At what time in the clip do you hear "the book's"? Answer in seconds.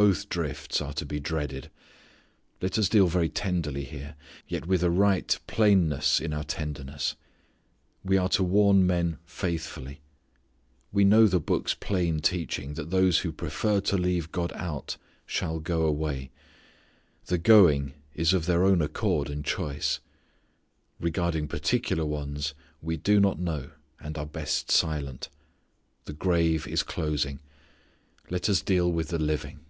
11.26-11.74